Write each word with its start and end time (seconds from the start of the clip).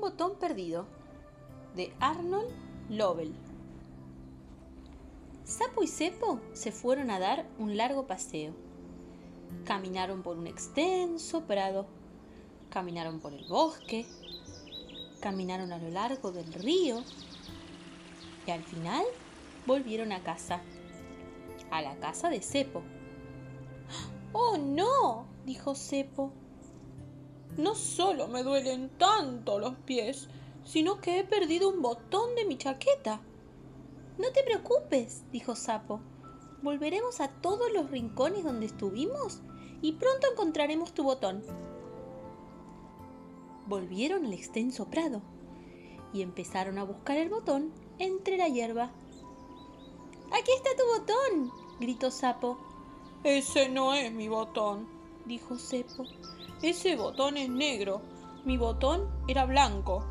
Botón 0.00 0.36
perdido 0.38 0.86
de 1.74 1.92
Arnold 2.00 2.50
Lovell. 2.88 3.34
Sapo 5.44 5.82
y 5.82 5.86
Cepo 5.86 6.40
se 6.52 6.72
fueron 6.72 7.10
a 7.10 7.18
dar 7.18 7.46
un 7.58 7.76
largo 7.76 8.06
paseo. 8.06 8.52
Caminaron 9.64 10.22
por 10.22 10.36
un 10.36 10.46
extenso 10.46 11.42
prado, 11.44 11.86
caminaron 12.70 13.18
por 13.20 13.32
el 13.32 13.46
bosque, 13.48 14.06
caminaron 15.20 15.72
a 15.72 15.78
lo 15.78 15.90
largo 15.90 16.32
del 16.32 16.52
río 16.52 17.02
y 18.46 18.50
al 18.50 18.62
final 18.62 19.04
volvieron 19.66 20.12
a 20.12 20.22
casa, 20.22 20.62
a 21.70 21.82
la 21.82 21.96
casa 21.96 22.28
de 22.30 22.40
Cepo. 22.40 22.82
¡Oh 24.32 24.58
no! 24.58 25.26
dijo 25.44 25.74
Cepo. 25.74 26.32
No 27.56 27.74
solo 27.74 28.28
me 28.28 28.42
duelen 28.42 28.90
tanto 28.98 29.58
los 29.58 29.74
pies, 29.84 30.28
sino 30.64 31.00
que 31.00 31.18
he 31.18 31.24
perdido 31.24 31.68
un 31.68 31.82
botón 31.82 32.34
de 32.34 32.44
mi 32.44 32.58
chaqueta. 32.58 33.20
No 34.18 34.30
te 34.32 34.42
preocupes, 34.42 35.22
dijo 35.32 35.56
Sapo. 35.56 36.00
Volveremos 36.62 37.20
a 37.20 37.28
todos 37.28 37.72
los 37.72 37.90
rincones 37.90 38.44
donde 38.44 38.66
estuvimos 38.66 39.40
y 39.80 39.92
pronto 39.92 40.26
encontraremos 40.30 40.92
tu 40.92 41.04
botón. 41.04 41.42
Volvieron 43.66 44.24
al 44.24 44.32
extenso 44.32 44.86
prado 44.86 45.22
y 46.12 46.22
empezaron 46.22 46.78
a 46.78 46.84
buscar 46.84 47.16
el 47.16 47.28
botón 47.28 47.72
entre 47.98 48.36
la 48.36 48.48
hierba. 48.48 48.90
¡Aquí 50.32 50.50
está 50.56 50.70
tu 50.76 50.84
botón! 50.98 51.52
gritó 51.80 52.10
Sapo. 52.10 52.58
Ese 53.24 53.68
no 53.68 53.94
es 53.94 54.12
mi 54.12 54.28
botón, 54.28 54.88
dijo 55.28 55.56
Cepo. 55.56 56.04
Ese 56.62 56.96
botón 56.96 57.36
es 57.36 57.48
negro. 57.48 58.00
Mi 58.44 58.56
botón 58.56 59.08
era 59.28 59.44
blanco. 59.44 60.04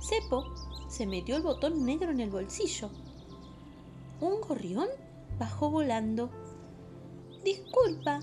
Cepo 0.00 0.44
se 0.88 1.06
metió 1.06 1.36
el 1.36 1.42
botón 1.42 1.86
negro 1.86 2.10
en 2.10 2.20
el 2.20 2.30
bolsillo. 2.30 2.90
Un 4.20 4.40
gorrión 4.40 4.88
bajó 5.38 5.70
volando. 5.70 6.28
Disculpa, 7.44 8.20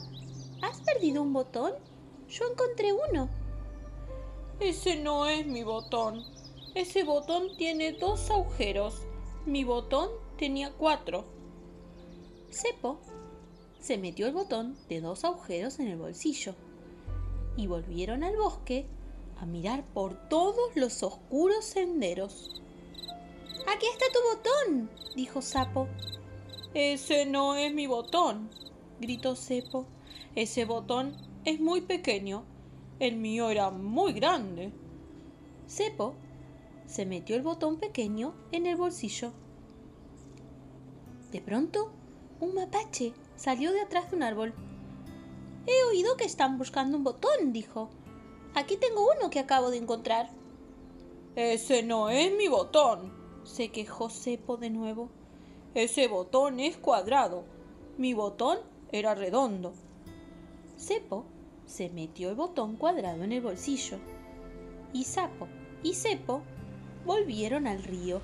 ¿has 0.62 0.82
perdido 0.82 1.24
un 1.24 1.34
botón? 1.34 1.72
Yo 2.30 2.46
encontré 2.52 2.92
uno. 2.94 3.30
Ese 4.60 4.98
no 4.98 5.26
es 5.26 5.48
mi 5.48 5.64
botón. 5.64 6.24
Ese 6.76 7.04
botón 7.04 7.56
tiene 7.58 7.94
dos 7.94 8.30
agujeros. 8.30 9.02
Mi 9.46 9.64
botón 9.64 10.10
tenía 10.38 10.72
cuatro. 10.74 11.24
Cepo 12.52 13.00
se 13.80 13.98
metió 13.98 14.28
el 14.28 14.34
botón 14.34 14.78
de 14.90 15.02
dos 15.02 15.24
agujeros 15.24 15.80
en 15.80 15.88
el 15.88 15.98
bolsillo 15.98 16.56
y 17.56 17.68
volvieron 17.68 18.24
al 18.24 18.38
bosque 18.38 18.86
a 19.40 19.46
mirar 19.46 19.84
por 19.94 20.30
todos 20.30 20.76
los 20.76 21.04
oscuros 21.04 21.66
senderos. 21.66 22.62
Aquí 23.68 23.86
está 23.92 24.06
tu 24.14 24.20
botón, 24.36 24.90
dijo 25.16 25.42
Sapo. 25.42 25.88
Ese 26.74 27.26
no 27.26 27.56
es 27.56 27.74
mi 27.74 27.88
botón, 27.88 28.50
gritó 29.00 29.36
Cepo. 29.36 29.86
Ese 30.36 30.66
botón 30.66 31.16
es 31.46 31.60
muy 31.60 31.82
pequeño. 31.82 32.44
El 33.00 33.18
mío 33.18 33.50
era 33.50 33.70
muy 33.72 34.14
grande. 34.14 34.72
Cepo 35.68 36.16
se 36.86 37.06
metió 37.06 37.36
el 37.36 37.42
botón 37.42 37.78
pequeño 37.78 38.34
en 38.52 38.66
el 38.66 38.76
bolsillo. 38.76 39.34
De 41.32 41.42
pronto, 41.42 41.92
un 42.40 42.56
mapache 42.56 43.14
salió 43.38 43.72
de 43.72 43.82
atrás 43.82 44.12
de 44.12 44.18
un 44.18 44.24
árbol. 44.24 44.54
He 45.66 45.84
oído 45.90 46.18
que 46.18 46.26
están 46.26 46.58
buscando 46.58 46.98
un 46.98 47.06
botón, 47.06 47.54
dijo. 47.54 47.90
Aquí 48.54 48.76
tengo 48.76 49.10
uno 49.18 49.30
que 49.30 49.40
acabo 49.40 49.70
de 49.70 49.78
encontrar. 49.78 50.30
Ese 51.36 51.84
no 51.84 52.10
es 52.10 52.36
mi 52.36 52.48
botón, 52.48 53.14
se 53.44 53.70
quejó 53.70 54.10
Cepo 54.10 54.58
de 54.58 54.70
nuevo. 54.70 55.10
Ese 55.74 56.08
botón 56.08 56.60
es 56.60 56.78
cuadrado. 56.78 57.46
Mi 57.98 58.14
botón 58.14 58.58
era 58.92 59.16
redondo. 59.16 59.74
Cepo 60.78 61.26
se 61.66 61.90
metió 61.90 62.30
el 62.30 62.36
botón 62.36 62.76
cuadrado 62.78 63.24
en 63.24 63.32
el 63.32 63.42
bolsillo. 63.42 63.98
Y 64.94 65.04
Sapo 65.04 65.48
y 65.84 65.94
Cepo 65.94 66.42
volvieron 67.06 67.68
al 67.68 67.84
río 67.84 68.22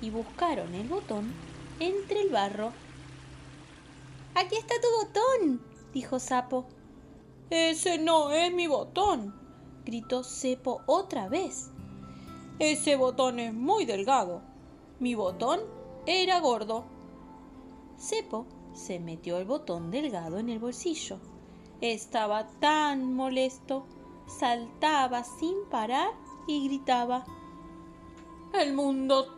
y 0.00 0.10
buscaron 0.10 0.74
el 0.74 0.88
botón 0.88 1.32
entre 1.80 2.22
el 2.22 2.30
barro. 2.30 2.72
Aquí 4.40 4.54
está 4.54 4.76
tu 4.80 5.04
botón, 5.04 5.60
dijo 5.92 6.20
Sapo. 6.20 6.66
Ese 7.50 7.98
no 7.98 8.30
es 8.30 8.54
mi 8.54 8.68
botón, 8.68 9.34
gritó 9.84 10.22
Cepo 10.22 10.82
otra 10.86 11.28
vez. 11.28 11.72
Ese 12.60 12.94
botón 12.94 13.40
es 13.40 13.52
muy 13.52 13.84
delgado. 13.84 14.42
Mi 15.00 15.16
botón 15.16 15.58
era 16.06 16.38
gordo. 16.38 16.84
Cepo 17.98 18.46
se 18.74 19.00
metió 19.00 19.38
el 19.38 19.44
botón 19.44 19.90
delgado 19.90 20.38
en 20.38 20.50
el 20.50 20.60
bolsillo. 20.60 21.18
Estaba 21.80 22.46
tan 22.60 23.14
molesto, 23.14 23.86
saltaba 24.28 25.24
sin 25.24 25.64
parar 25.68 26.12
y 26.46 26.68
gritaba. 26.68 27.24
El 28.54 28.72
mundo 28.72 29.34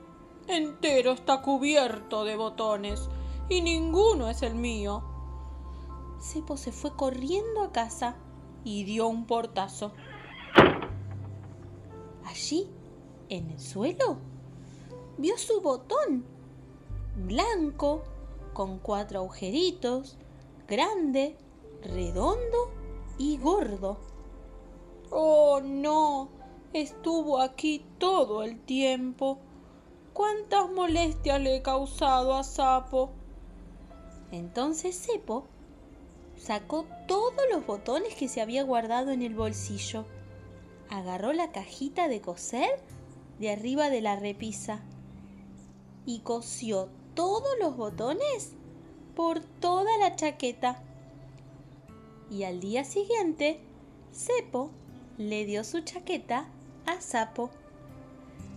entero 0.47 1.12
está 1.12 1.41
cubierto 1.41 2.25
de 2.25 2.37
botones 2.37 3.09
y 3.50 3.61
ninguno 3.61 4.31
es 4.31 4.43
el 4.43 4.55
mío. 4.55 5.03
Cepo 6.21 6.56
se 6.56 6.72
fue 6.72 6.94
corriendo 6.94 7.62
a 7.62 7.72
casa 7.72 8.16
y 8.65 8.84
dio 8.84 9.09
un 9.09 9.27
portazo. 9.27 9.93
Allí, 12.25 12.71
en 13.28 13.50
el 13.50 13.59
suelo, 13.59 14.19
vio 15.19 15.37
su 15.37 15.61
botón, 15.61 16.25
blanco, 17.16 18.03
con 18.53 18.78
cuatro 18.78 19.19
agujeritos, 19.19 20.17
grande, 20.69 21.37
redondo 21.82 22.71
y 23.19 23.37
gordo. 23.37 23.99
Oh, 25.11 25.61
no, 25.61 26.28
estuvo 26.72 27.41
aquí 27.41 27.84
todo 27.99 28.44
el 28.44 28.61
tiempo. 28.61 29.38
¿Cuántas 30.12 30.71
molestias 30.71 31.41
le 31.41 31.56
he 31.56 31.62
causado 31.62 32.37
a 32.37 32.44
Sapo? 32.44 33.11
Entonces 34.32 34.96
Cepo 34.96 35.46
sacó 36.36 36.86
todos 37.06 37.42
los 37.50 37.66
botones 37.66 38.14
que 38.14 38.28
se 38.28 38.41
había 38.41 38.62
guardado 38.62 39.10
en 39.10 39.22
el 39.22 39.34
bolsillo. 39.34 40.06
Agarró 40.88 41.32
la 41.32 41.52
cajita 41.52 42.08
de 42.08 42.20
coser 42.20 42.80
de 43.38 43.50
arriba 43.50 43.90
de 43.90 44.00
la 44.00 44.16
repisa 44.16 44.82
y 46.06 46.20
cosió 46.20 46.88
todos 47.14 47.58
los 47.60 47.76
botones 47.76 48.52
por 49.14 49.40
toda 49.40 49.98
la 49.98 50.16
chaqueta. 50.16 50.82
Y 52.30 52.44
al 52.44 52.60
día 52.60 52.84
siguiente, 52.84 53.60
Cepo 54.12 54.70
le 55.19 55.44
dio 55.44 55.64
su 55.64 55.80
chaqueta 55.80 56.48
a 56.86 57.00
Sapo. 57.00 57.50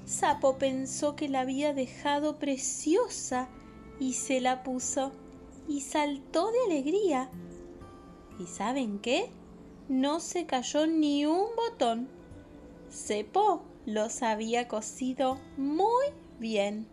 Sapo 0.06 0.58
pensó 0.58 1.16
que 1.16 1.30
la 1.30 1.42
había 1.42 1.74
dejado 1.74 2.38
preciosa 2.38 3.50
y 4.00 4.14
se 4.14 4.42
la 4.42 4.64
puso 4.64 5.12
y 5.68 5.82
saltó 5.82 6.52
de 6.52 6.60
alegría. 6.66 7.30
¿Y 8.40 8.46
saben 8.46 9.00
qué? 9.00 9.30
No 9.90 10.20
se 10.20 10.46
cayó 10.46 10.88
ni 10.88 11.26
un 11.26 11.48
botón. 11.56 12.08
Cepo 12.90 13.64
los 13.86 14.22
había 14.24 14.68
cosido 14.68 15.40
muy 15.58 16.06
bien. 16.40 16.88